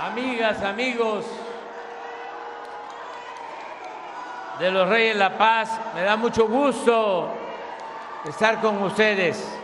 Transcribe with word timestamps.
amigas, 0.00 0.62
amigos 0.62 1.26
de 4.58 4.70
los 4.70 4.88
Reyes 4.88 5.14
la 5.14 5.36
Paz, 5.36 5.78
me 5.94 6.02
da 6.02 6.16
mucho 6.16 6.48
gusto 6.48 7.28
estar 8.24 8.60
con 8.62 8.82
ustedes. 8.82 9.58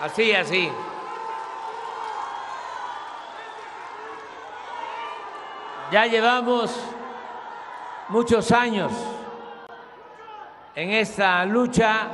Así, 0.00 0.32
así. 0.32 0.72
Ya 5.92 6.06
llevamos 6.06 6.74
muchos 8.08 8.50
años 8.52 8.92
en 10.74 10.92
esta 10.92 11.44
lucha 11.44 12.08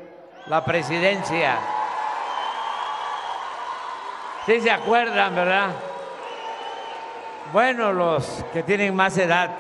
la 0.48 0.66
presidencia. 0.66 1.60
¿Sí 4.46 4.60
se 4.62 4.72
acuerdan, 4.72 5.36
verdad? 5.36 5.72
Bueno, 7.54 7.94
los 7.94 8.44
que 8.54 8.64
tienen 8.64 8.96
más 8.96 9.18
edad. 9.18 9.52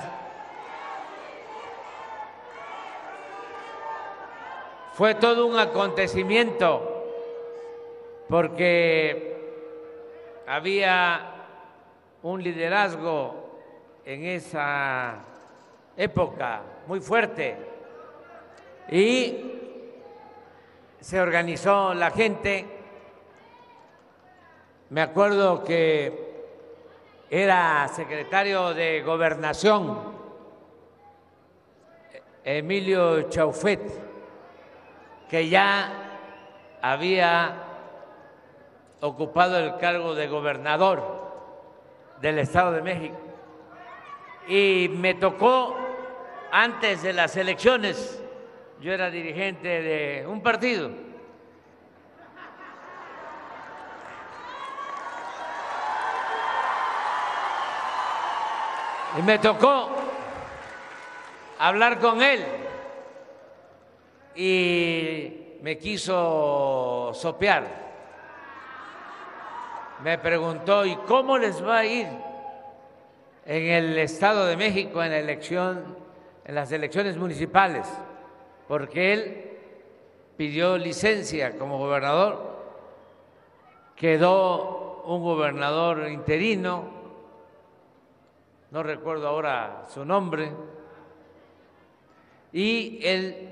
Fue 4.93 5.15
todo 5.15 5.45
un 5.45 5.57
acontecimiento 5.57 7.05
porque 8.27 9.28
había 10.49 11.35
un 12.23 12.41
liderazgo 12.41 14.01
en 14.03 14.25
esa 14.25 15.19
época 15.95 16.61
muy 16.87 16.99
fuerte 17.01 17.55
y 18.89 19.35
se 20.99 21.21
organizó 21.21 21.93
la 21.93 22.09
gente. 22.09 22.65
Me 24.89 25.01
acuerdo 25.01 25.63
que 25.63 26.47
era 27.29 27.87
secretario 27.89 28.73
de 28.73 29.03
gobernación 29.03 29.99
Emilio 32.43 33.29
Chaufet, 33.29 33.81
que 35.29 35.47
ya 35.47 36.17
había 36.81 37.68
ocupado 39.01 39.57
el 39.57 39.77
cargo 39.77 40.15
de 40.15 40.27
gobernador 40.27 41.01
del 42.21 42.39
Estado 42.39 42.71
de 42.71 42.81
México. 42.81 43.17
Y 44.47 44.89
me 44.95 45.13
tocó 45.13 45.75
antes 46.51 47.03
de 47.03 47.13
las 47.13 47.37
elecciones, 47.37 48.21
yo 48.81 48.91
era 48.93 49.09
dirigente 49.09 49.67
de 49.67 50.27
un 50.27 50.41
partido 50.41 50.89
Y 59.17 59.21
me 59.23 59.39
tocó 59.39 59.89
hablar 61.57 61.99
con 61.99 62.21
él 62.21 62.45
y 64.35 65.57
me 65.61 65.77
quiso 65.79 67.11
sopear. 67.15 67.88
Me 70.03 70.17
preguntó, 70.17 70.85
¿y 70.85 70.95
cómo 71.07 71.37
les 71.37 71.63
va 71.63 71.79
a 71.79 71.85
ir 71.85 72.07
en 73.45 73.67
el 73.67 73.97
Estado 73.97 74.45
de 74.45 74.55
México 74.55 75.03
en 75.03 75.11
la 75.11 75.19
elección, 75.19 75.97
en 76.45 76.55
las 76.55 76.71
elecciones 76.71 77.17
municipales? 77.17 77.87
Porque 78.67 79.13
él 79.13 79.57
pidió 80.37 80.77
licencia 80.77 81.57
como 81.57 81.77
gobernador, 81.77 82.57
quedó 83.95 85.03
un 85.05 85.23
gobernador 85.23 86.07
interino 86.09 86.99
no 88.71 88.83
recuerdo 88.83 89.27
ahora 89.27 89.85
su 89.91 90.05
nombre, 90.05 90.51
y 92.53 92.99
él 93.03 93.49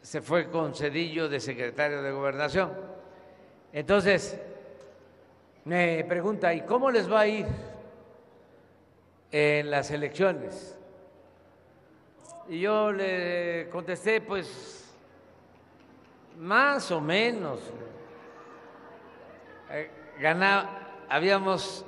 se 0.00 0.22
fue 0.22 0.50
con 0.50 0.74
Cedillo 0.74 1.28
de 1.28 1.40
secretario 1.40 2.02
de 2.02 2.12
gobernación. 2.12 2.72
Entonces, 3.72 4.40
me 5.66 6.04
pregunta, 6.04 6.54
¿y 6.54 6.60
cómo 6.60 6.92
les 6.92 7.10
va 7.12 7.20
a 7.20 7.26
ir 7.26 7.46
en 9.32 9.68
las 9.68 9.90
elecciones? 9.90 10.78
Y 12.48 12.60
yo 12.60 12.92
le 12.92 13.68
contesté, 13.70 14.20
pues, 14.20 14.94
más 16.38 16.88
o 16.92 17.00
menos. 17.00 17.58
Eh, 19.70 19.90
habíamos 21.08 21.84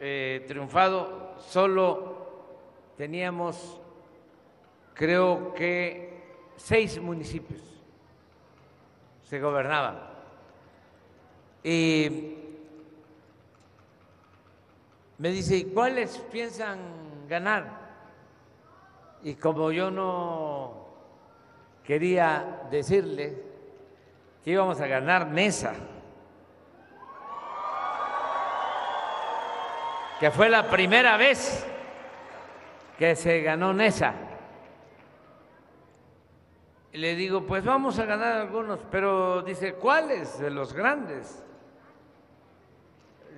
eh, 0.00 0.44
triunfado 0.48 1.36
solo 1.38 2.16
teníamos, 2.96 3.80
creo 4.92 5.54
que, 5.54 6.12
seis 6.56 7.00
municipios 7.00 7.60
se 9.22 9.40
gobernaban. 9.40 10.00
Y 11.62 12.43
me 15.24 15.30
dice, 15.30 15.56
¿y 15.56 15.64
cuáles 15.64 16.18
piensan 16.30 16.78
ganar? 17.26 17.64
Y 19.22 19.36
como 19.36 19.72
yo 19.72 19.90
no 19.90 20.86
quería 21.82 22.66
decirle 22.70 23.42
que 24.44 24.50
íbamos 24.50 24.78
a 24.82 24.86
ganar 24.86 25.30
Mesa, 25.30 25.72
que 30.20 30.30
fue 30.30 30.50
la 30.50 30.68
primera 30.68 31.16
vez 31.16 31.66
que 32.98 33.16
se 33.16 33.40
ganó 33.40 33.72
Nesa. 33.72 34.12
Y 36.92 36.98
le 36.98 37.14
digo, 37.14 37.46
pues 37.46 37.64
vamos 37.64 37.98
a 37.98 38.04
ganar 38.04 38.42
algunos, 38.42 38.78
pero 38.90 39.40
dice, 39.40 39.72
¿cuáles 39.72 40.38
de 40.38 40.50
los 40.50 40.74
grandes? 40.74 41.42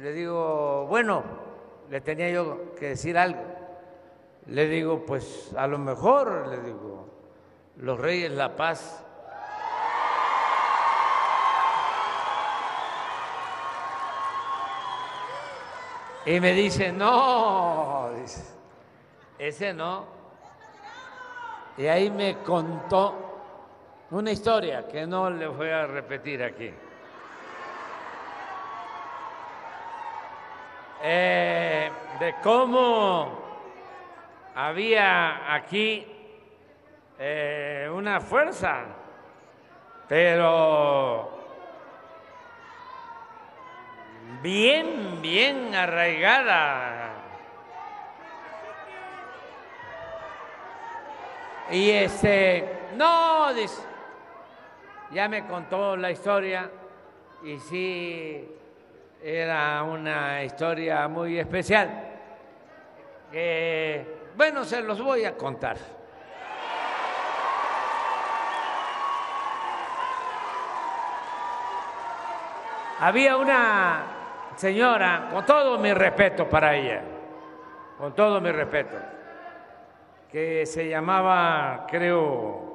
Le 0.00 0.12
digo, 0.12 0.86
bueno, 0.88 1.45
le 1.90 2.00
tenía 2.00 2.30
yo 2.30 2.74
que 2.74 2.90
decir 2.90 3.16
algo. 3.16 3.42
Le 4.46 4.68
digo, 4.68 5.04
pues 5.04 5.52
a 5.56 5.66
lo 5.66 5.78
mejor, 5.78 6.48
le 6.48 6.60
digo, 6.60 7.08
los 7.76 7.98
Reyes 7.98 8.30
La 8.32 8.54
Paz 8.54 9.06
Y 16.26 16.40
me 16.40 16.52
dice, 16.54 16.90
no, 16.90 18.10
dice, 18.20 18.42
ese 19.38 19.72
no. 19.72 20.06
Y 21.78 21.86
ahí 21.86 22.10
me 22.10 22.38
contó 22.38 23.14
una 24.10 24.32
historia 24.32 24.88
que 24.88 25.06
no 25.06 25.30
le 25.30 25.46
voy 25.46 25.68
a 25.68 25.86
repetir 25.86 26.42
aquí. 26.42 26.74
Eh, 31.08 31.88
de 32.18 32.34
cómo 32.42 33.38
había 34.56 35.54
aquí 35.54 36.04
eh, 37.16 37.88
una 37.94 38.18
fuerza, 38.18 38.86
pero 40.08 41.30
bien, 44.42 45.22
bien 45.22 45.72
arraigada. 45.76 47.12
Y 51.70 51.88
este, 51.88 52.88
no, 52.96 53.54
dice, 53.54 53.80
ya 55.12 55.28
me 55.28 55.46
contó 55.46 55.96
la 55.96 56.10
historia 56.10 56.68
y 57.44 57.60
sí, 57.60 58.56
era 59.22 59.82
una 59.82 60.44
historia 60.44 61.08
muy 61.08 61.38
especial. 61.38 61.88
bueno, 64.36 64.64
se 64.64 64.80
los 64.82 65.00
voy 65.00 65.24
a 65.24 65.36
contar. 65.36 65.76
Había 72.98 73.36
una 73.36 74.04
señora, 74.56 75.28
con 75.30 75.44
todo 75.44 75.78
mi 75.78 75.92
respeto 75.92 76.48
para 76.48 76.74
ella, 76.74 77.02
con 77.98 78.14
todo 78.14 78.40
mi 78.40 78.50
respeto, 78.50 78.96
que 80.30 80.64
se 80.64 80.88
llamaba, 80.88 81.86
creo, 81.86 82.65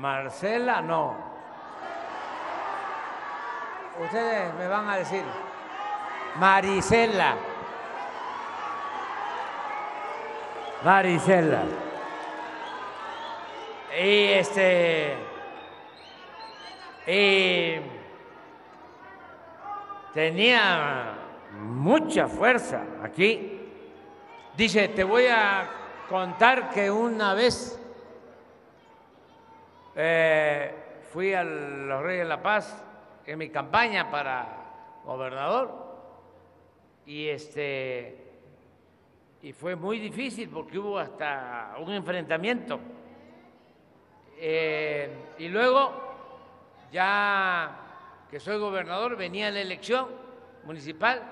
Marcela, 0.00 0.80
no. 0.80 1.14
Ustedes 4.02 4.54
me 4.54 4.66
van 4.66 4.88
a 4.88 4.96
decir. 4.96 5.22
Marisela. 6.36 7.36
Marisela. 10.82 11.62
Y 14.00 14.26
este. 14.32 15.16
Y 17.06 17.80
tenía 20.14 21.12
mucha 21.52 22.26
fuerza 22.26 22.82
aquí. 23.02 23.70
Dice, 24.56 24.88
te 24.88 25.04
voy 25.04 25.26
a 25.26 25.68
contar 26.08 26.70
que 26.70 26.90
una 26.90 27.34
vez 27.34 27.79
eh, 29.96 30.72
fui 31.12 31.34
a 31.34 31.42
los 31.42 32.02
Reyes 32.02 32.22
de 32.22 32.28
la 32.28 32.42
Paz 32.42 32.84
en 33.26 33.38
mi 33.38 33.50
campaña 33.50 34.10
para 34.10 34.46
gobernador 35.04 35.90
y 37.06 37.28
este 37.28 38.16
y 39.42 39.52
fue 39.52 39.74
muy 39.74 39.98
difícil 39.98 40.50
porque 40.50 40.78
hubo 40.78 40.98
hasta 40.98 41.74
un 41.80 41.92
enfrentamiento. 41.92 42.78
Eh, 44.38 45.10
y 45.38 45.48
luego 45.48 45.92
ya 46.92 47.76
que 48.30 48.38
soy 48.38 48.58
gobernador 48.58 49.16
venía 49.16 49.50
la 49.50 49.60
elección 49.60 50.08
municipal 50.64 51.22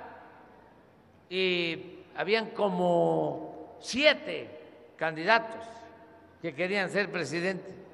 y 1.29 2.01
habían 2.17 2.51
como 2.51 3.77
siete 3.81 4.51
candidatos 4.97 5.65
que 6.41 6.55
querían 6.55 6.91
ser 6.91 7.11
presidente 7.11 7.88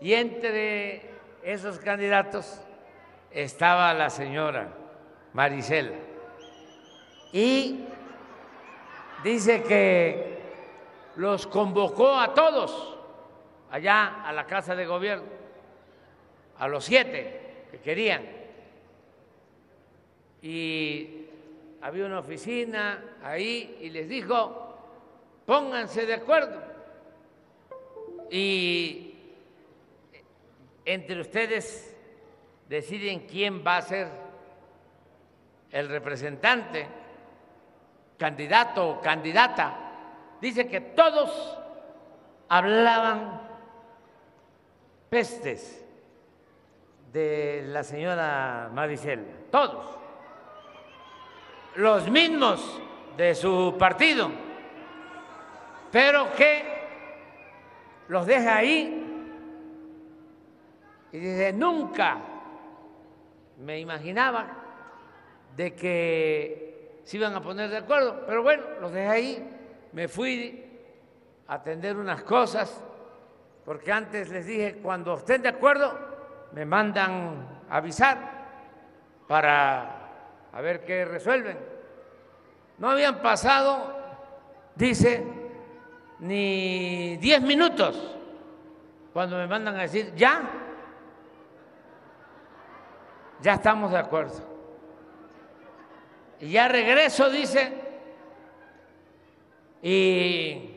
y 0.00 0.14
entre 0.14 1.10
esos 1.42 1.78
candidatos 1.78 2.60
estaba 3.30 3.92
la 3.94 4.10
señora 4.10 4.68
Marisela. 5.32 5.96
Y 7.32 7.84
dice 9.22 9.62
que 9.62 10.38
los 11.16 11.46
convocó 11.46 12.18
a 12.18 12.32
todos 12.32 12.98
allá 13.70 14.22
a 14.24 14.32
la 14.32 14.46
Casa 14.46 14.74
de 14.74 14.86
Gobierno, 14.86 15.26
a 16.58 16.68
los 16.68 16.84
siete 16.84 17.66
que 17.70 17.78
querían. 17.78 18.22
Y 20.40 21.26
había 21.82 22.06
una 22.06 22.20
oficina 22.20 23.16
ahí 23.22 23.78
y 23.80 23.90
les 23.90 24.08
dijo, 24.08 24.76
pónganse 25.44 26.06
de 26.06 26.14
acuerdo. 26.14 26.62
Y 28.30 29.07
entre 30.88 31.20
ustedes 31.20 31.94
deciden 32.66 33.26
quién 33.26 33.62
va 33.64 33.76
a 33.76 33.82
ser 33.82 34.08
el 35.70 35.86
representante, 35.90 36.86
candidato 38.16 38.88
o 38.88 39.00
candidata. 39.02 39.76
Dice 40.40 40.66
que 40.66 40.80
todos 40.80 41.58
hablaban 42.48 43.42
pestes 45.10 45.84
de 47.12 47.64
la 47.66 47.84
señora 47.84 48.70
Maricel, 48.72 49.26
todos, 49.50 49.86
los 51.74 52.08
mismos 52.08 52.80
de 53.18 53.34
su 53.34 53.76
partido, 53.78 54.30
pero 55.92 56.32
que 56.32 56.64
los 58.08 58.24
deja 58.26 58.56
ahí 58.56 58.97
y 61.12 61.18
dice, 61.18 61.52
nunca 61.52 62.18
me 63.58 63.78
imaginaba 63.80 64.46
de 65.56 65.74
que 65.74 67.00
se 67.04 67.16
iban 67.16 67.34
a 67.34 67.42
poner 67.42 67.70
de 67.70 67.78
acuerdo, 67.78 68.24
pero 68.26 68.42
bueno, 68.42 68.64
los 68.80 68.92
dejé 68.92 69.08
ahí, 69.08 69.58
me 69.92 70.08
fui 70.08 70.64
a 71.46 71.54
atender 71.54 71.96
unas 71.96 72.22
cosas, 72.22 72.82
porque 73.64 73.90
antes 73.90 74.28
les 74.28 74.46
dije, 74.46 74.78
cuando 74.82 75.14
estén 75.14 75.42
de 75.42 75.48
acuerdo, 75.48 75.98
me 76.52 76.64
mandan 76.64 77.64
avisar 77.70 78.18
para 79.26 79.98
a 80.52 80.60
ver 80.60 80.84
qué 80.84 81.04
resuelven. 81.04 81.58
No 82.78 82.90
habían 82.90 83.20
pasado, 83.20 83.94
dice, 84.74 85.24
ni 86.20 87.16
diez 87.16 87.42
minutos 87.42 88.16
cuando 89.12 89.36
me 89.36 89.46
mandan 89.46 89.76
a 89.76 89.82
decir, 89.82 90.12
ya, 90.14 90.67
ya 93.40 93.54
estamos 93.54 93.90
de 93.92 93.98
acuerdo. 93.98 94.40
Y 96.40 96.50
ya 96.50 96.68
regreso, 96.68 97.30
dice, 97.30 97.72
y 99.82 100.70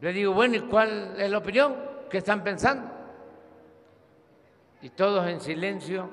le 0.00 0.12
digo, 0.12 0.32
bueno, 0.32 0.56
¿y 0.56 0.60
cuál 0.60 1.20
es 1.20 1.30
la 1.30 1.38
opinión? 1.38 1.76
¿Qué 2.10 2.18
están 2.18 2.44
pensando? 2.44 2.90
Y 4.82 4.90
todos 4.90 5.26
en 5.26 5.40
silencio, 5.40 6.08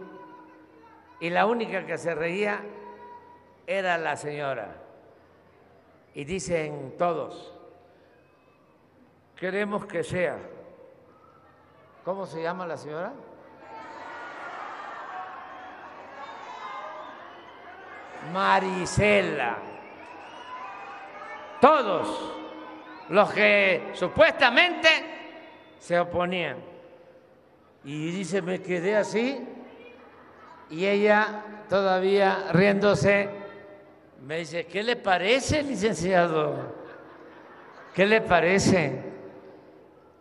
y 1.20 1.30
la 1.30 1.46
única 1.46 1.86
que 1.86 1.98
se 1.98 2.16
reía 2.16 2.64
era 3.68 3.98
la 3.98 4.16
señora. 4.18 4.76
Y 6.16 6.26
dicen 6.26 6.96
todos, 6.98 7.54
queremos 9.36 9.86
que 9.86 10.04
sea. 10.04 10.38
¿Cómo 12.04 12.26
se 12.26 12.42
llama 12.42 12.68
la 12.68 12.78
señora? 12.78 13.14
Marisela. 18.32 19.58
Todos 21.60 22.32
los 23.10 23.32
que 23.34 23.92
supuestamente 23.94 24.90
se 25.80 26.00
oponían. 26.00 26.58
Y 27.84 28.12
dice, 28.12 28.42
me 28.42 28.62
quedé 28.62 28.96
así 28.96 29.40
y 30.70 30.86
ella 30.86 31.44
todavía 31.70 32.48
riéndose 32.52 33.30
me 34.26 34.40
dice, 34.40 34.66
¿qué 34.66 34.84
le 34.84 34.96
parece, 34.96 35.62
licenciado? 35.64 36.74
¿Qué 37.94 38.06
le 38.06 38.22
parece? 38.22 39.04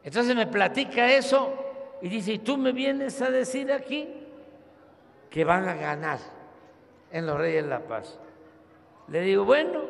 Entonces 0.03 0.35
me 0.35 0.47
platica 0.47 1.11
eso 1.13 1.55
y 2.03 2.09
dice, 2.09 2.33
¿y 2.33 2.39
tú 2.39 2.57
me 2.57 2.73
vienes 2.73 3.23
a 3.23 3.31
decir 3.31 3.73
aquí 3.73 4.09
que 5.31 5.45
van 5.45 5.69
a 5.69 5.75
ganar? 5.75 6.19
En 7.13 7.27
los 7.27 7.39
Reyes 7.39 7.65
de 7.65 7.71
la 7.71 7.81
Paz. 7.81 8.19
Le 9.09 9.21
digo, 9.21 9.45
bueno, 9.45 9.83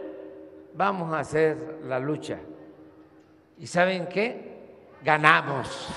vamos 0.75 1.13
a 1.15 1.21
hacer 1.21 1.81
la 1.85 1.99
lucha. 1.99 2.39
¿Y 3.59 3.67
saben 3.67 4.09
qué? 4.09 4.59
Ganamos. 5.03 5.89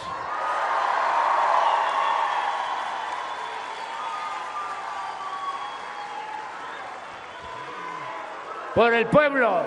Por 8.76 8.94
el 8.94 9.08
pueblo. 9.08 9.64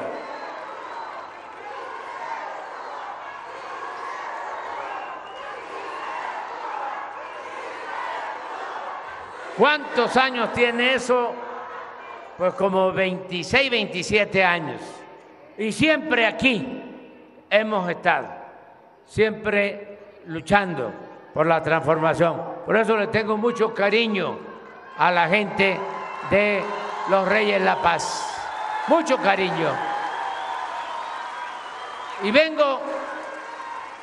¿Cuántos 9.57 10.17
años 10.17 10.53
tiene 10.53 10.95
eso? 10.95 11.35
Pues 12.39 12.55
como 12.55 12.93
26, 12.93 13.71
27 13.71 14.45
años. 14.45 14.81
Y 15.59 15.73
siempre 15.73 16.25
aquí 16.25 16.83
hemos 17.51 17.91
estado, 17.91 18.29
siempre 19.05 19.99
luchando 20.27 20.93
por 21.35 21.47
la 21.47 21.61
transformación. 21.61 22.41
Por 22.65 22.77
eso 22.77 22.97
le 22.97 23.09
tengo 23.09 23.37
mucho 23.37 23.75
cariño 23.75 24.39
a 24.97 25.11
la 25.11 25.29
gente 25.29 25.79
de 26.31 26.63
los 27.11 27.27
Reyes 27.27 27.61
La 27.61 27.83
Paz. 27.83 28.25
Mucho 28.87 29.17
cariño. 29.19 29.71
Y 32.23 32.31
vengo 32.31 32.81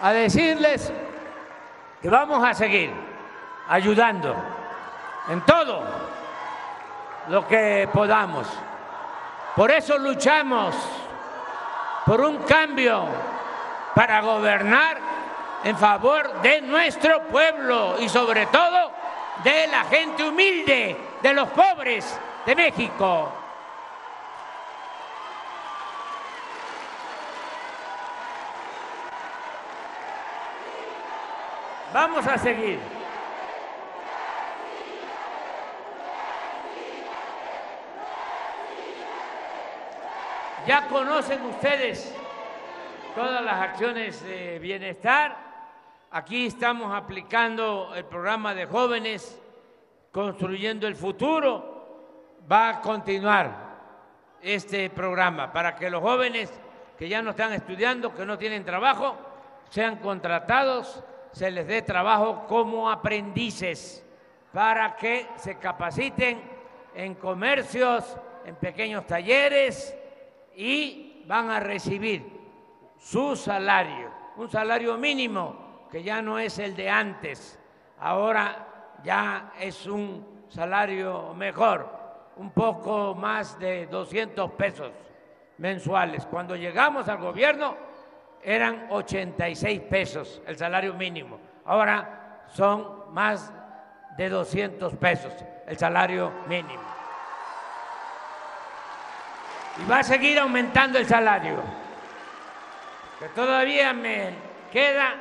a 0.01 0.11
decirles 0.11 0.91
que 2.01 2.09
vamos 2.09 2.45
a 2.45 2.53
seguir 2.53 2.91
ayudando 3.69 4.35
en 5.29 5.41
todo 5.41 6.04
lo 7.27 7.47
que 7.47 7.89
podamos. 7.91 8.47
Por 9.55 9.71
eso 9.71 9.97
luchamos 9.97 10.75
por 12.05 12.21
un 12.21 12.37
cambio 12.39 13.05
para 13.93 14.21
gobernar 14.21 14.97
en 15.63 15.77
favor 15.77 16.41
de 16.41 16.61
nuestro 16.61 17.23
pueblo 17.23 17.95
y 17.99 18.09
sobre 18.09 18.45
todo 18.47 18.91
de 19.43 19.67
la 19.67 19.83
gente 19.85 20.23
humilde, 20.23 20.97
de 21.21 21.33
los 21.33 21.49
pobres 21.49 22.19
de 22.45 22.55
México. 22.55 23.31
Vamos 31.93 32.27
a 32.27 32.37
seguir. 32.37 33.04
Ya 40.67 40.87
conocen 40.87 41.45
ustedes 41.45 42.11
todas 43.13 43.43
las 43.43 43.61
acciones 43.61 44.23
de 44.23 44.57
bienestar. 44.57 45.37
Aquí 46.09 46.47
estamos 46.47 46.91
aplicando 46.91 47.93
el 47.95 48.03
programa 48.05 48.55
de 48.55 48.65
jóvenes, 48.65 49.39
construyendo 50.11 50.87
el 50.87 50.95
futuro. 50.95 52.39
Va 52.51 52.69
a 52.69 52.81
continuar 52.81 53.75
este 54.41 54.89
programa 54.89 55.53
para 55.53 55.75
que 55.75 55.87
los 55.87 56.01
jóvenes 56.01 56.51
que 56.97 57.07
ya 57.09 57.21
no 57.21 57.29
están 57.29 57.53
estudiando, 57.53 58.15
que 58.15 58.25
no 58.25 58.35
tienen 58.35 58.65
trabajo, 58.65 59.15
sean 59.69 59.97
contratados, 59.97 61.03
se 61.31 61.51
les 61.51 61.67
dé 61.67 61.83
trabajo 61.83 62.47
como 62.47 62.89
aprendices 62.89 64.03
para 64.51 64.95
que 64.95 65.27
se 65.35 65.59
capaciten 65.59 66.41
en 66.95 67.13
comercios, 67.13 68.17
en 68.47 68.55
pequeños 68.55 69.05
talleres, 69.05 69.95
y 70.55 71.23
van 71.27 71.49
a 71.49 71.59
recibir 71.59 72.23
su 72.97 73.35
salario, 73.35 74.09
un 74.37 74.49
salario 74.49 74.97
mínimo 74.97 75.87
que 75.91 76.03
ya 76.03 76.21
no 76.21 76.39
es 76.39 76.59
el 76.59 76.75
de 76.75 76.89
antes, 76.89 77.59
ahora 77.99 78.97
ya 79.03 79.53
es 79.59 79.85
un 79.85 80.45
salario 80.49 81.33
mejor, 81.33 81.87
un 82.37 82.51
poco 82.51 83.15
más 83.15 83.57
de 83.59 83.87
200 83.87 84.51
pesos 84.51 84.91
mensuales. 85.57 86.25
Cuando 86.25 86.55
llegamos 86.55 87.07
al 87.07 87.17
gobierno 87.17 87.75
eran 88.41 88.87
86 88.89 89.81
pesos 89.81 90.41
el 90.45 90.57
salario 90.57 90.93
mínimo, 90.93 91.39
ahora 91.65 92.45
son 92.49 93.13
más 93.13 93.51
de 94.17 94.29
200 94.29 94.95
pesos 94.95 95.33
el 95.67 95.77
salario 95.77 96.31
mínimo 96.47 96.94
y 99.77 99.89
va 99.89 99.99
a 99.99 100.03
seguir 100.03 100.39
aumentando 100.39 100.97
el 100.97 101.05
salario. 101.05 101.61
Que 103.19 103.27
todavía 103.29 103.93
me 103.93 104.33
queda 104.71 105.15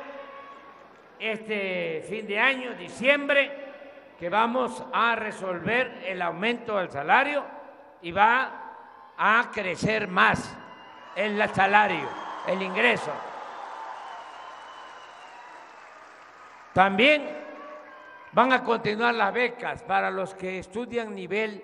este 1.19 2.05
fin 2.07 2.27
de 2.27 2.39
año, 2.39 2.73
diciembre, 2.73 3.65
que 4.19 4.29
vamos 4.29 4.83
a 4.93 5.15
resolver 5.15 6.03
el 6.05 6.21
aumento 6.21 6.77
del 6.77 6.89
salario 6.89 7.43
y 8.01 8.11
va 8.11 8.61
a 9.17 9.49
crecer 9.53 10.07
más 10.07 10.55
el 11.15 11.41
salario, 11.53 12.07
el 12.47 12.61
ingreso. 12.61 13.11
También 16.73 17.45
van 18.33 18.51
a 18.51 18.63
continuar 18.63 19.15
las 19.15 19.33
becas 19.33 19.83
para 19.83 20.11
los 20.11 20.33
que 20.35 20.59
estudian 20.59 21.15
nivel 21.15 21.63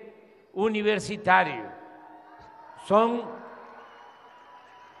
universitario 0.54 1.81
son 2.86 3.22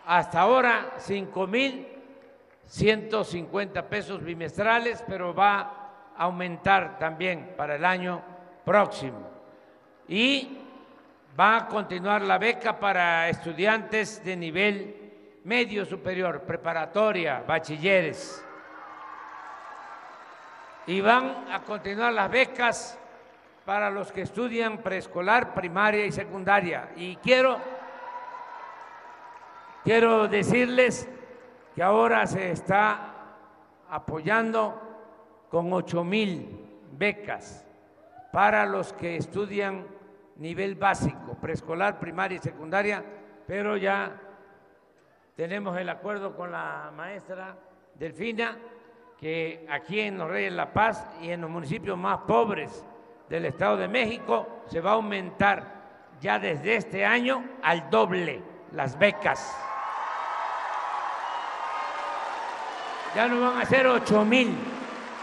hasta 0.06 0.40
ahora 0.40 0.94
5.150 0.98 3.84
pesos 3.84 4.22
bimestrales, 4.22 5.04
pero 5.06 5.34
va 5.34 5.60
a 6.16 6.24
aumentar 6.24 6.98
también 6.98 7.54
para 7.56 7.76
el 7.76 7.84
año 7.84 8.22
próximo. 8.64 9.30
Y 10.08 10.58
va 11.38 11.56
a 11.56 11.66
continuar 11.66 12.22
la 12.22 12.38
beca 12.38 12.78
para 12.78 13.28
estudiantes 13.28 14.24
de 14.24 14.36
nivel 14.36 14.96
medio 15.44 15.84
superior, 15.84 16.42
preparatoria, 16.42 17.42
bachilleres. 17.46 18.44
Y 20.86 21.00
van 21.00 21.46
a 21.50 21.60
continuar 21.60 22.12
las 22.12 22.30
becas 22.30 22.98
para 23.64 23.90
los 23.90 24.10
que 24.10 24.22
estudian 24.22 24.78
preescolar, 24.78 25.54
primaria 25.54 26.04
y 26.04 26.12
secundaria. 26.12 26.90
Y 26.96 27.16
quiero 27.16 27.60
Quiero 29.84 30.28
decirles 30.28 31.08
que 31.74 31.82
ahora 31.82 32.24
se 32.28 32.52
está 32.52 33.14
apoyando 33.90 34.80
con 35.50 35.72
ocho 35.72 36.04
mil 36.04 36.68
becas 36.92 37.66
para 38.32 38.64
los 38.64 38.92
que 38.92 39.16
estudian 39.16 39.84
nivel 40.36 40.76
básico, 40.76 41.36
preescolar, 41.40 41.98
primaria 41.98 42.36
y 42.36 42.38
secundaria, 42.38 43.04
pero 43.44 43.76
ya 43.76 44.20
tenemos 45.34 45.76
el 45.76 45.88
acuerdo 45.88 46.36
con 46.36 46.52
la 46.52 46.92
maestra 46.96 47.56
Delfina 47.96 48.56
que 49.18 49.66
aquí 49.68 49.98
en 49.98 50.16
los 50.16 50.30
Reyes 50.30 50.52
La 50.52 50.72
Paz 50.72 51.08
y 51.20 51.30
en 51.30 51.40
los 51.40 51.50
municipios 51.50 51.98
más 51.98 52.18
pobres 52.18 52.84
del 53.28 53.46
Estado 53.46 53.76
de 53.78 53.88
México 53.88 54.62
se 54.66 54.80
va 54.80 54.92
a 54.92 54.94
aumentar 54.94 55.82
ya 56.20 56.38
desde 56.38 56.76
este 56.76 57.04
año 57.04 57.44
al 57.62 57.90
doble 57.90 58.42
las 58.72 58.96
becas. 58.96 59.71
Ya 63.14 63.28
no 63.28 63.40
van 63.40 63.60
a 63.60 63.66
ser 63.66 63.86
8 63.86 64.24
mil, 64.24 64.54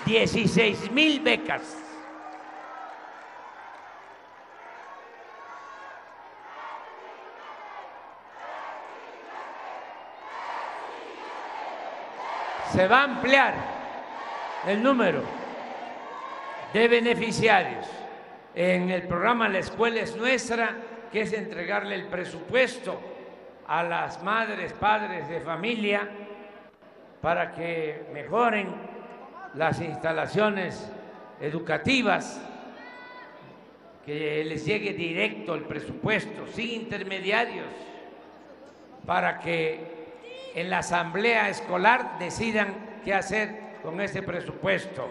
16 0.05 0.91
mil 0.91 1.19
becas. 1.21 1.75
Se 12.71 12.87
va 12.87 12.99
a 12.99 13.03
ampliar 13.05 13.55
el 14.67 14.83
número 14.83 15.23
de 16.71 16.87
beneficiarios 16.87 17.87
en 18.53 18.91
el 18.91 19.07
programa 19.07 19.49
La 19.49 19.59
Escuela 19.59 20.01
es 20.01 20.15
Nuestra, 20.15 20.75
que 21.11 21.21
es 21.21 21.33
entregarle 21.33 21.95
el 21.95 22.05
presupuesto 22.05 23.01
a 23.67 23.81
las 23.81 24.21
madres, 24.21 24.73
padres 24.73 25.27
de 25.27 25.41
familia 25.41 26.07
para 27.21 27.51
que 27.53 28.05
mejoren 28.13 28.67
las 29.55 29.81
instalaciones 29.81 30.89
educativas, 31.41 32.41
que 34.05 34.43
les 34.45 34.65
llegue 34.65 34.93
directo 34.93 35.55
el 35.55 35.63
presupuesto, 35.63 36.47
sin 36.47 36.81
intermediarios, 36.81 37.67
para 39.05 39.39
que 39.39 39.99
en 40.55 40.69
la 40.69 40.79
asamblea 40.79 41.49
escolar 41.49 42.17
decidan 42.19 42.99
qué 43.03 43.13
hacer 43.13 43.69
con 43.83 43.99
ese 44.01 44.21
presupuesto. 44.21 45.09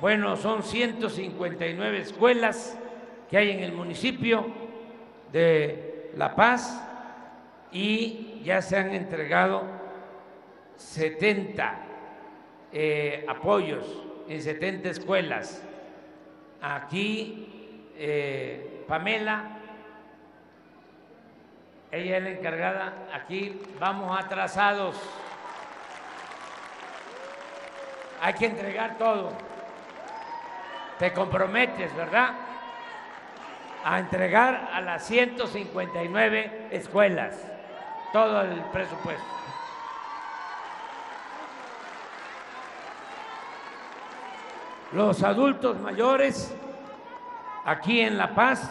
Bueno, 0.00 0.36
son 0.36 0.62
159 0.62 1.98
escuelas 1.98 2.76
que 3.30 3.36
hay 3.38 3.50
en 3.50 3.60
el 3.60 3.72
municipio 3.72 4.46
de 5.32 6.10
La 6.16 6.34
Paz 6.34 6.82
y 7.70 8.42
ya 8.44 8.60
se 8.60 8.76
han 8.76 8.92
entregado 8.92 9.81
70 10.76 11.78
eh, 12.72 13.24
apoyos 13.28 13.84
en 14.28 14.42
70 14.42 14.88
escuelas. 14.88 15.62
Aquí 16.60 17.90
eh, 17.96 18.84
Pamela, 18.88 19.58
ella 21.90 22.16
es 22.16 22.22
la 22.22 22.30
encargada, 22.30 22.94
aquí 23.12 23.60
vamos 23.78 24.18
atrasados. 24.18 24.96
Hay 28.20 28.34
que 28.34 28.46
entregar 28.46 28.96
todo. 28.96 29.32
Te 30.98 31.12
comprometes, 31.12 31.94
¿verdad? 31.96 32.34
A 33.84 33.98
entregar 33.98 34.70
a 34.72 34.80
las 34.80 35.04
159 35.06 36.68
escuelas 36.70 37.36
todo 38.12 38.42
el 38.42 38.60
presupuesto. 38.72 39.41
Los 44.92 45.22
adultos 45.22 45.80
mayores 45.80 46.54
aquí 47.64 48.00
en 48.00 48.18
La 48.18 48.34
Paz 48.34 48.70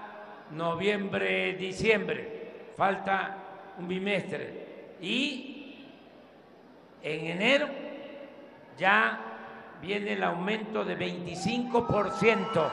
noviembre-diciembre, 0.51 2.51
falta 2.77 3.39
un 3.79 3.89
bimestre. 3.89 4.67
Y 5.01 5.87
en 7.03 7.27
enero 7.27 7.80
ya 8.79 9.19
viene 9.81 10.13
el 10.13 10.23
aumento 10.23 10.85
de 10.85 10.99
25%. 10.99 12.71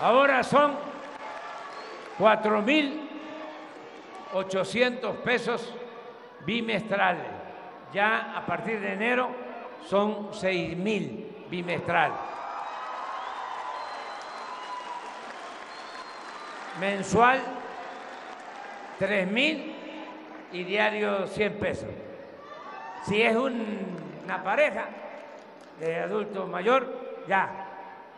Ahora 0.00 0.42
son 0.42 0.76
4 2.18 2.62
mil 2.62 3.10
800 4.34 5.16
pesos 5.18 5.72
bimestrales. 6.44 7.26
Ya 7.92 8.36
a 8.36 8.44
partir 8.44 8.80
de 8.80 8.92
enero 8.92 9.30
son 9.88 10.30
6 10.32 10.76
mil 10.76 11.46
bimestrales. 11.48 12.18
Mensual 16.80 17.40
3 18.98 19.30
mil 19.30 19.73
y 20.54 20.64
diario 20.64 21.26
100 21.26 21.58
pesos. 21.58 21.90
Si 23.04 23.20
es 23.20 23.34
una 23.36 24.42
pareja 24.44 24.86
de 25.80 25.98
adulto 25.98 26.46
mayor, 26.46 26.86
ya 27.26 27.50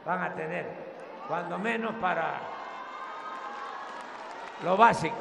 van 0.05 0.23
a 0.23 0.35
tener, 0.35 0.66
cuando 1.26 1.59
menos 1.59 1.95
para 1.95 2.40
lo 4.62 4.76
básico. 4.76 5.16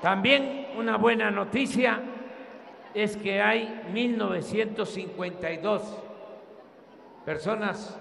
También 0.00 0.68
una 0.76 0.96
buena 0.96 1.32
noticia 1.32 2.00
es 2.94 3.16
que 3.16 3.42
hay 3.42 3.82
1952 3.92 5.82
personas, 7.24 7.98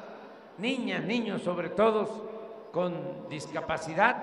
niñas, 0.59 1.03
niños 1.03 1.41
sobre 1.41 1.69
todo, 1.69 2.32
con 2.73 3.29
discapacidad 3.29 4.17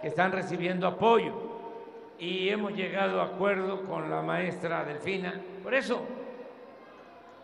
que 0.00 0.08
están 0.08 0.32
recibiendo 0.32 0.88
apoyo. 0.88 1.34
Y 2.18 2.48
hemos 2.48 2.72
llegado 2.72 3.20
a 3.20 3.26
acuerdo 3.26 3.84
con 3.84 4.10
la 4.10 4.22
maestra 4.22 4.84
Delfina. 4.84 5.34
Por 5.62 5.74
eso 5.74 6.02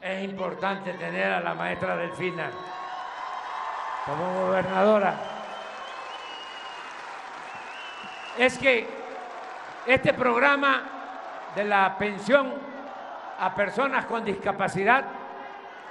es 0.00 0.24
importante 0.24 0.92
tener 0.94 1.32
a 1.32 1.40
la 1.40 1.54
maestra 1.54 1.96
Delfina 1.96 2.50
como 4.06 4.46
gobernadora. 4.46 5.14
Es 8.38 8.56
que 8.56 8.88
este 9.86 10.14
programa 10.14 10.82
de 11.54 11.64
la 11.64 11.98
pensión 11.98 12.54
a 13.38 13.54
personas 13.54 14.06
con 14.06 14.24
discapacidad 14.24 15.04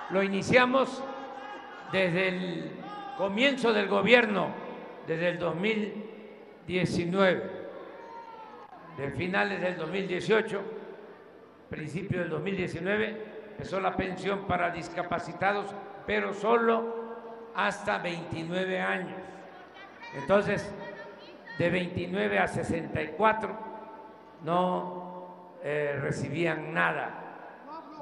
lo 0.09 0.23
iniciamos 0.23 1.03
desde 1.91 2.27
el 2.29 2.86
comienzo 3.17 3.73
del 3.73 3.87
gobierno, 3.87 4.49
desde 5.07 5.29
el 5.29 5.39
2019, 5.39 7.57
de 8.97 9.11
finales 9.11 9.61
del 9.61 9.77
2018, 9.77 10.61
principio 11.69 12.19
del 12.19 12.29
2019, 12.29 13.37
empezó 13.51 13.79
la 13.79 13.95
pensión 13.95 14.45
para 14.47 14.69
discapacitados, 14.69 15.73
pero 16.05 16.33
solo 16.33 17.07
hasta 17.55 17.97
29 17.97 18.79
años. 18.79 19.17
Entonces, 20.15 20.71
de 21.57 21.69
29 21.69 22.39
a 22.39 22.47
64 22.47 23.57
no 24.43 25.57
eh, 25.63 25.97
recibían 25.99 26.73
nada. 26.73 27.23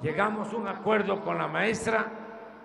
Llegamos 0.01 0.53
a 0.53 0.57
un 0.57 0.67
acuerdo 0.67 1.23
con 1.23 1.37
la 1.37 1.47
maestra 1.47 2.05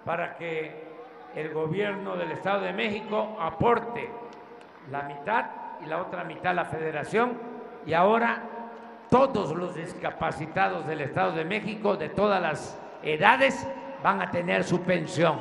para 0.04 0.35
que 0.35 0.89
el 1.34 1.52
gobierno 1.52 2.16
del 2.16 2.32
Estado 2.32 2.62
de 2.62 2.72
México 2.72 3.37
aporte 3.40 4.10
la 4.90 5.02
mitad 5.02 5.46
y 5.82 5.87
la 5.87 6.02
otra 6.02 6.25
mitad 6.25 6.54
la 6.54 6.64
federación 6.64 7.38
y 7.87 7.92
ahora 7.92 8.42
todos 9.08 9.54
los 9.56 9.75
discapacitados 9.75 10.87
del 10.87 11.02
Estado 11.02 11.32
de 11.32 11.44
México 11.44 11.96
de 11.96 12.08
todas 12.08 12.40
las 12.40 12.80
edades 13.02 13.66
van 14.02 14.22
a 14.22 14.30
tener 14.30 14.64
su 14.64 14.82
pensión. 14.82 15.40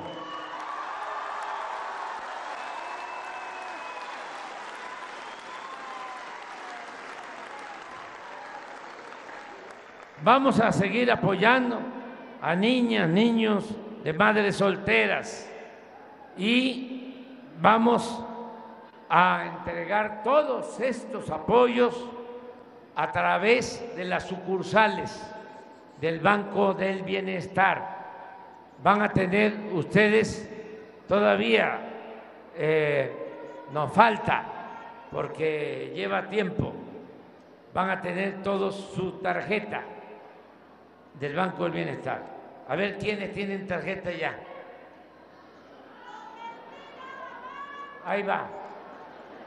Vamos 10.21 10.59
a 10.59 10.71
seguir 10.71 11.09
apoyando 11.11 11.79
a 12.41 12.53
niñas, 12.53 13.07
niños 13.07 13.73
de 14.03 14.11
madres 14.13 14.57
solteras 14.57 15.48
y 16.39 17.13
vamos 17.61 18.23
a 19.09 19.57
entregar 19.57 20.23
todos 20.23 20.79
estos 20.79 21.29
apoyos 21.29 22.09
a 22.95 23.11
través 23.11 23.93
de 23.97 24.05
las 24.05 24.23
sucursales 24.23 25.21
del 25.99 26.21
Banco 26.21 26.73
del 26.73 27.03
Bienestar. 27.03 27.99
Van 28.81 29.01
a 29.01 29.09
tener 29.09 29.53
ustedes 29.73 30.49
todavía, 31.09 31.79
eh, 32.55 33.11
nos 33.73 33.91
falta, 33.91 34.45
porque 35.11 35.91
lleva 35.93 36.29
tiempo, 36.29 36.71
van 37.73 37.89
a 37.89 37.99
tener 37.99 38.41
todos 38.41 38.75
su 38.95 39.19
tarjeta 39.19 39.83
del 41.19 41.35
Banco 41.35 41.63
del 41.63 41.73
Bienestar. 41.73 42.23
A 42.69 42.75
ver 42.77 42.97
quiénes 42.97 43.33
tienen 43.33 43.67
tarjeta 43.67 44.11
ya. 44.11 44.48
Ahí 48.09 48.23
va. 48.23 48.47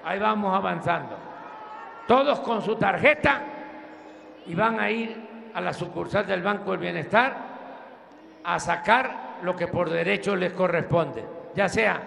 Ahí 0.04 0.20
vamos 0.20 0.54
avanzando. 0.54 1.16
Todos 2.06 2.38
con 2.40 2.62
su 2.62 2.76
tarjeta 2.76 3.40
y 4.46 4.54
van 4.54 4.78
a 4.78 4.88
ir 4.88 5.50
a 5.52 5.60
la 5.60 5.72
sucursal 5.72 6.24
del 6.28 6.42
Banco 6.42 6.70
del 6.70 6.78
Bienestar 6.78 7.34
a 8.44 8.60
sacar 8.60 9.38
lo 9.42 9.56
que 9.56 9.66
por 9.66 9.90
derecho 9.90 10.36
les 10.36 10.52
corresponde, 10.52 11.24
ya 11.56 11.68
sea 11.68 12.00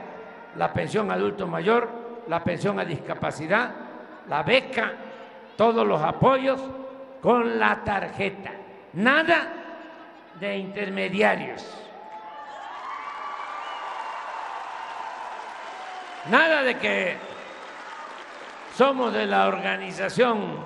la 0.55 0.71
pensión 0.71 1.11
adulto 1.11 1.45
mayor, 1.45 1.89
la 2.29 2.41
pensión 2.41 2.79
a 2.79 2.85
discapacidad, 2.85 3.71
la 4.29 4.41
beca, 4.43 4.93
todos 5.57 5.85
los 5.85 6.01
apoyos 6.01 6.61
con 7.21 7.59
la 7.59 7.83
tarjeta. 7.83 8.51
Nada 8.93 9.47
de 10.39 10.57
intermediarios. 10.57 11.84
Nada 16.29 16.63
de 16.63 16.79
que 16.79 17.17
somos 18.75 19.13
de 19.13 19.27
la 19.27 19.45
organización 19.45 20.57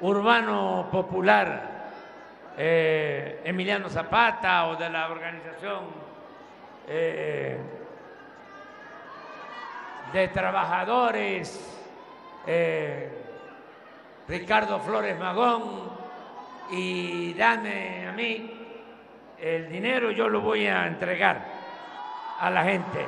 urbano 0.00 0.88
popular 0.90 1.92
eh, 2.58 3.42
Emiliano 3.44 3.88
Zapata 3.88 4.66
o 4.66 4.76
de 4.76 4.90
la 4.90 5.08
organización 5.08 5.84
eh, 6.88 7.58
de 10.12 10.28
trabajadores 10.28 11.80
eh, 12.48 13.08
Ricardo 14.26 14.80
Flores 14.80 15.16
Magón 15.16 15.92
y 16.72 17.34
dame 17.34 18.08
a 18.08 18.12
mí 18.12 18.50
el 19.38 19.68
dinero, 19.68 20.10
yo 20.10 20.28
lo 20.28 20.40
voy 20.40 20.66
a 20.66 20.88
entregar 20.88 21.53
a 22.40 22.50
la 22.50 22.64
gente. 22.64 23.06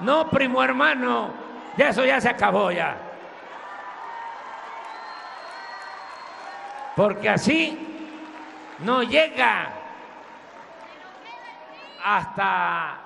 No, 0.00 0.28
primo 0.28 0.62
hermano, 0.62 1.30
ya 1.76 1.90
eso 1.90 2.04
ya 2.04 2.20
se 2.20 2.28
acabó 2.28 2.70
ya. 2.70 2.96
Porque 6.96 7.28
así 7.28 7.78
no 8.80 9.02
llega 9.02 9.70
hasta 12.04 12.98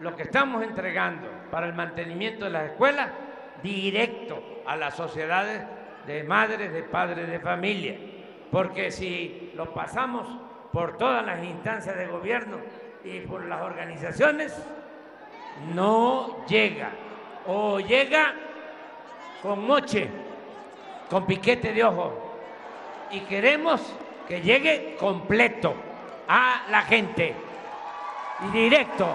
lo 0.00 0.16
que 0.16 0.24
estamos 0.24 0.62
entregando 0.62 1.28
para 1.50 1.66
el 1.66 1.74
mantenimiento 1.74 2.46
de 2.46 2.50
las 2.50 2.70
escuelas 2.70 3.10
directo 3.62 4.42
a 4.66 4.76
las 4.76 4.94
sociedades 4.94 5.62
de 6.06 6.24
madres, 6.24 6.72
de 6.72 6.82
padres 6.82 7.28
de 7.28 7.38
familia, 7.40 7.96
porque 8.50 8.90
si 8.90 9.52
lo 9.54 9.72
pasamos 9.72 10.26
por 10.72 10.96
todas 10.96 11.24
las 11.24 11.44
instancias 11.44 11.96
de 11.96 12.06
gobierno 12.06 12.58
y 13.04 13.20
por 13.20 13.44
las 13.44 13.62
organizaciones, 13.62 14.54
no 15.74 16.44
llega, 16.46 16.90
o 17.46 17.80
llega 17.80 18.34
con 19.42 19.66
moche, 19.66 20.08
con 21.08 21.26
piquete 21.26 21.72
de 21.72 21.84
ojo, 21.84 22.12
y 23.10 23.20
queremos 23.20 23.80
que 24.28 24.40
llegue 24.40 24.96
completo 24.98 25.74
a 26.28 26.62
la 26.70 26.82
gente. 26.82 27.34
Y 28.42 28.52
directo. 28.52 29.06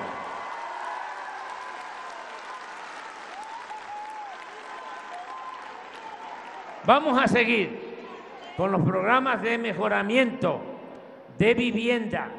Vamos 6.86 7.19
a 7.19 7.28
seguir 7.28 7.95
con 8.58 8.71
los 8.71 8.82
programas 8.82 9.41
de 9.41 9.58
mejoramiento 9.58 10.62
de 11.38 11.54
vivienda, 11.54 12.30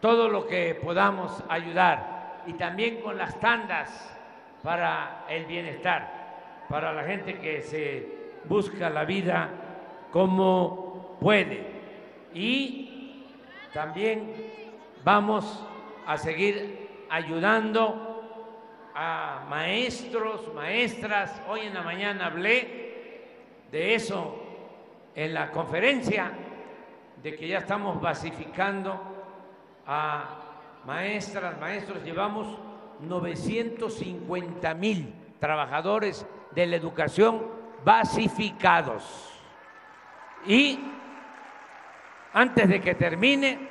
todo 0.00 0.28
lo 0.28 0.46
que 0.46 0.74
podamos 0.74 1.42
ayudar 1.48 2.21
y 2.46 2.54
también 2.54 3.00
con 3.00 3.18
las 3.18 3.38
tandas 3.40 4.18
para 4.62 5.24
el 5.28 5.46
bienestar, 5.46 6.64
para 6.68 6.92
la 6.92 7.04
gente 7.04 7.38
que 7.38 7.62
se 7.62 8.22
busca 8.44 8.90
la 8.90 9.04
vida 9.04 9.48
como 10.10 11.16
puede. 11.20 11.66
Y 12.34 13.26
también 13.72 14.34
vamos 15.04 15.66
a 16.06 16.16
seguir 16.16 17.06
ayudando 17.10 18.12
a 18.94 19.44
maestros, 19.48 20.52
maestras. 20.54 21.42
Hoy 21.48 21.60
en 21.60 21.74
la 21.74 21.82
mañana 21.82 22.26
hablé 22.26 22.82
de 23.70 23.94
eso 23.94 24.38
en 25.14 25.34
la 25.34 25.50
conferencia, 25.50 26.30
de 27.22 27.36
que 27.36 27.48
ya 27.48 27.58
estamos 27.58 28.00
basificando 28.00 29.00
a 29.86 30.41
maestras, 30.84 31.58
maestros. 31.60 32.02
Llevamos 32.02 32.46
950 33.00 34.74
mil 34.74 35.14
trabajadores 35.38 36.26
de 36.52 36.66
la 36.66 36.76
educación 36.76 37.42
basificados. 37.84 39.28
Y 40.46 40.78
antes 42.32 42.68
de 42.68 42.80
que 42.80 42.94
termine 42.94 43.68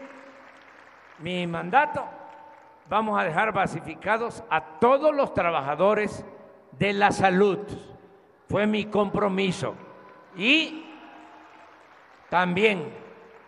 mi 1.20 1.46
mandato, 1.48 2.06
vamos 2.90 3.20
a 3.20 3.24
dejar 3.24 3.54
basificados 3.54 4.44
a 4.50 4.80
todos 4.80 5.14
los 5.16 5.34
trabajadores 5.34 6.26
de 6.78 6.94
la 6.94 7.12
salud. 7.12 7.60
Fue 8.50 8.68
mi 8.68 8.86
compromiso. 8.86 9.76
Y 10.36 10.86
también 12.30 12.94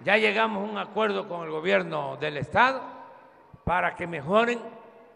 ya 0.03 0.17
llegamos 0.17 0.67
a 0.67 0.71
un 0.71 0.77
acuerdo 0.77 1.27
con 1.27 1.43
el 1.43 1.49
gobierno 1.49 2.17
del 2.17 2.37
Estado 2.37 2.92
para 3.63 3.95
que 3.95 4.07
mejoren 4.07 4.59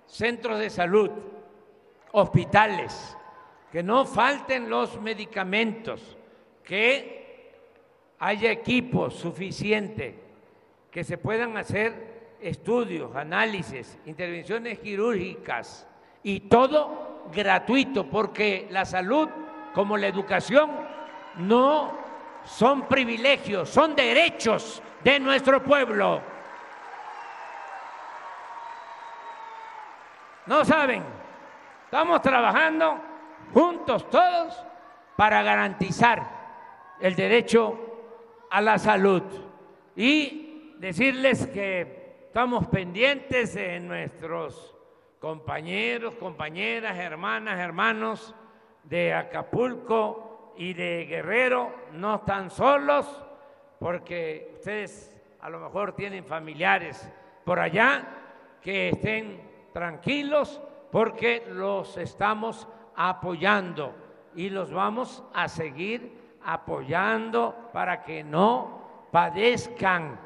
centros 0.06 0.60
de 0.60 0.70
salud, 0.70 1.12
hospitales, 2.12 3.18
que 3.72 3.84
no 3.84 4.06
falten 4.06 4.70
los 4.70 5.00
medicamentos, 5.02 6.18
que 6.64 7.52
haya 8.20 8.52
equipos 8.52 9.16
suficientes, 9.16 10.16
que 10.90 11.04
se 11.04 11.18
puedan 11.18 11.58
hacer 11.58 12.36
estudios, 12.42 13.16
análisis, 13.16 13.98
intervenciones 14.06 14.80
quirúrgicas 14.80 15.88
y 16.24 16.42
todo 16.42 17.28
gratuito, 17.32 18.10
porque 18.10 18.68
la 18.72 18.86
salud 18.86 19.30
como 19.74 19.98
la 19.98 20.08
educación 20.08 20.72
no 21.38 21.98
son 22.44 22.88
privilegios, 22.88 23.70
son 23.70 23.96
derechos 23.96 24.82
de 25.04 25.20
nuestro 25.20 25.62
pueblo. 25.64 26.37
No 30.48 30.64
saben, 30.64 31.04
estamos 31.84 32.22
trabajando 32.22 32.98
juntos 33.54 34.10
todos 34.10 34.66
para 35.18 35.44
garantizar 35.44 36.26
el 37.02 37.16
derecho 37.16 37.78
a 38.50 38.62
la 38.62 38.78
salud. 38.78 39.24
Y 39.96 40.74
decirles 40.78 41.48
que 41.48 42.22
estamos 42.28 42.68
pendientes 42.68 43.56
de 43.56 43.80
nuestros 43.82 44.74
compañeros, 45.20 46.16
compañeras, 46.16 46.98
hermanas, 46.98 47.60
hermanos 47.60 48.34
de 48.84 49.14
Acapulco 49.14 50.54
y 50.56 50.74
de 50.74 51.08
Guerrero, 51.10 51.74
no 51.92 52.16
están 52.16 52.50
solos 52.52 53.06
porque 53.80 54.54
ustedes 54.56 55.20
a 55.42 55.50
lo 55.50 55.60
mejor 55.60 55.94
tienen 55.94 56.24
familiares 56.24 57.12
por 57.44 57.60
allá 57.60 58.08
que 58.62 58.90
estén 58.90 59.47
tranquilos 59.78 60.60
porque 60.92 61.46
los 61.52 61.98
estamos 61.98 62.68
apoyando 62.96 63.94
y 64.34 64.50
los 64.50 64.72
vamos 64.72 65.24
a 65.36 65.48
seguir 65.48 66.40
apoyando 66.44 67.70
para 67.72 68.02
que 68.02 68.24
no 68.24 69.08
padezcan 69.12 70.20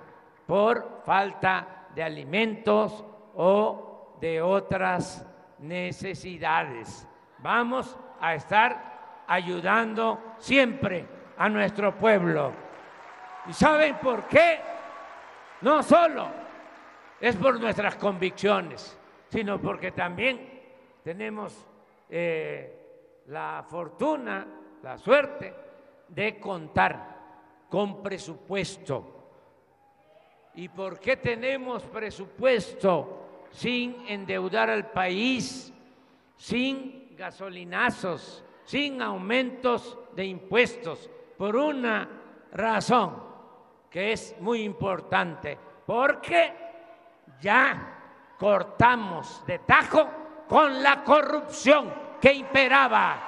por 0.47 1.01
falta 1.03 1.87
de 1.93 2.01
alimentos 2.01 3.03
o 3.35 4.15
de 4.21 4.41
otras 4.41 5.27
necesidades. 5.59 7.05
Vamos 7.39 7.97
a 8.21 8.35
estar 8.35 9.25
ayudando 9.27 10.17
siempre 10.37 11.05
a 11.37 11.49
nuestro 11.49 11.93
pueblo. 11.97 12.53
¿Y 13.49 13.51
saben 13.51 13.97
por 13.97 14.23
qué? 14.29 14.61
No 15.59 15.83
solo 15.83 16.27
es 17.19 17.35
por 17.35 17.59
nuestras 17.59 17.95
convicciones, 17.97 18.97
sino 19.31 19.61
porque 19.61 19.93
también 19.93 20.61
tenemos 21.01 21.65
eh, 22.09 23.21
la 23.27 23.65
fortuna, 23.67 24.45
la 24.83 24.97
suerte 24.97 25.53
de 26.09 26.37
contar 26.37 27.17
con 27.69 28.03
presupuesto. 28.03 29.19
¿Y 30.55 30.67
por 30.67 30.99
qué 30.99 31.15
tenemos 31.15 31.83
presupuesto 31.83 33.45
sin 33.51 34.05
endeudar 34.05 34.69
al 34.69 34.91
país, 34.91 35.73
sin 36.35 37.15
gasolinazos, 37.15 38.43
sin 38.65 39.01
aumentos 39.01 39.97
de 40.13 40.25
impuestos? 40.25 41.09
Por 41.37 41.55
una 41.55 42.09
razón 42.51 43.23
que 43.89 44.11
es 44.11 44.35
muy 44.41 44.63
importante, 44.63 45.57
porque 45.85 46.53
ya 47.39 48.00
cortamos 48.41 49.45
de 49.45 49.59
tajo 49.59 50.09
con 50.49 50.81
la 50.81 51.03
corrupción 51.03 51.93
que 52.19 52.33
imperaba. 52.33 53.21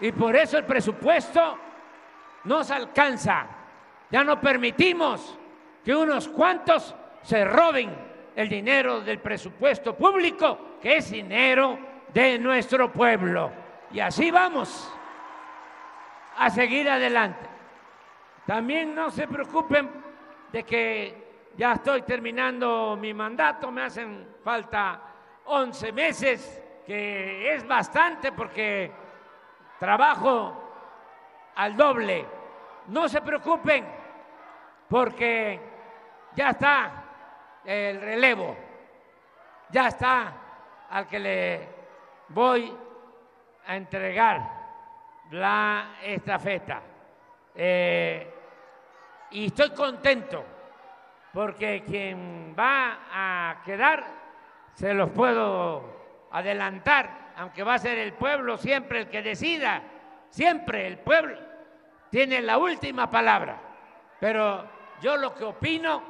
Y 0.00 0.10
por 0.10 0.34
eso 0.34 0.58
el 0.58 0.64
presupuesto 0.64 1.56
nos 2.42 2.72
alcanza. 2.72 3.46
Ya 4.10 4.24
no 4.24 4.40
permitimos 4.40 5.38
que 5.84 5.94
unos 5.94 6.26
cuantos 6.26 6.92
se 7.22 7.44
roben 7.44 7.96
el 8.34 8.48
dinero 8.48 9.00
del 9.00 9.20
presupuesto 9.20 9.94
público, 9.94 10.78
que 10.82 10.96
es 10.96 11.12
dinero 11.12 11.78
de 12.12 12.36
nuestro 12.40 12.90
pueblo. 12.90 13.52
Y 13.92 14.00
así 14.00 14.32
vamos 14.32 14.92
a 16.36 16.50
seguir 16.50 16.90
adelante. 16.90 17.48
También 18.44 18.92
no 18.92 19.12
se 19.12 19.28
preocupen 19.28 19.88
de 20.50 20.64
que 20.64 21.23
ya 21.56 21.72
estoy 21.74 22.02
terminando 22.02 22.96
mi 23.00 23.14
mandato, 23.14 23.70
me 23.70 23.82
hacen 23.82 24.36
falta 24.42 25.00
11 25.44 25.92
meses, 25.92 26.62
que 26.86 27.54
es 27.54 27.66
bastante 27.66 28.32
porque 28.32 28.90
trabajo 29.78 31.52
al 31.54 31.76
doble. 31.76 32.26
No 32.88 33.08
se 33.08 33.20
preocupen 33.20 33.86
porque 34.88 35.60
ya 36.34 36.50
está 36.50 37.04
el 37.64 38.00
relevo, 38.00 38.56
ya 39.70 39.88
está 39.88 40.34
al 40.90 41.06
que 41.06 41.18
le 41.18 41.68
voy 42.28 42.76
a 43.66 43.76
entregar 43.76 44.50
la 45.30 45.96
estafeta. 46.02 46.82
Eh, 47.54 48.34
y 49.30 49.46
estoy 49.46 49.70
contento 49.70 50.53
porque 51.34 51.82
quien 51.84 52.54
va 52.56 52.98
a 53.12 53.62
quedar, 53.64 54.06
se 54.72 54.94
los 54.94 55.10
puedo 55.10 56.28
adelantar, 56.30 57.32
aunque 57.36 57.64
va 57.64 57.74
a 57.74 57.78
ser 57.78 57.98
el 57.98 58.12
pueblo 58.12 58.56
siempre 58.56 59.00
el 59.00 59.08
que 59.08 59.20
decida, 59.20 59.82
siempre 60.30 60.86
el 60.86 60.98
pueblo 60.98 61.36
tiene 62.08 62.40
la 62.40 62.56
última 62.56 63.10
palabra. 63.10 63.58
Pero 64.20 64.64
yo 65.00 65.16
lo 65.16 65.34
que 65.34 65.42
opino, 65.42 66.02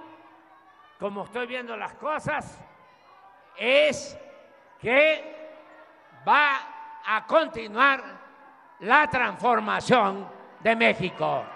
como 1.00 1.24
estoy 1.24 1.46
viendo 1.46 1.74
las 1.74 1.94
cosas, 1.94 2.62
es 3.56 4.18
que 4.78 5.48
va 6.28 6.58
a 7.06 7.26
continuar 7.26 8.02
la 8.80 9.08
transformación 9.08 10.28
de 10.60 10.76
México. 10.76 11.53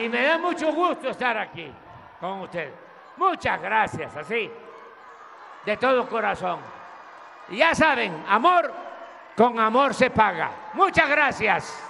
Y 0.00 0.08
me 0.08 0.22
da 0.24 0.38
mucho 0.38 0.72
gusto 0.72 1.10
estar 1.10 1.36
aquí 1.36 1.70
con 2.18 2.40
usted. 2.40 2.72
Muchas 3.18 3.60
gracias, 3.60 4.16
así, 4.16 4.50
de 5.66 5.76
todo 5.76 6.08
corazón. 6.08 6.58
Y 7.50 7.58
ya 7.58 7.74
saben, 7.74 8.24
amor 8.26 8.72
con 9.36 9.58
amor 9.58 9.92
se 9.92 10.08
paga. 10.08 10.50
Muchas 10.72 11.06
gracias. 11.06 11.89